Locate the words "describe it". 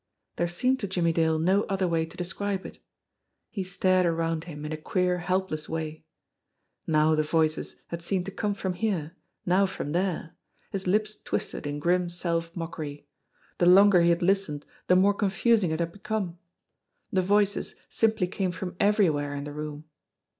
2.17-2.79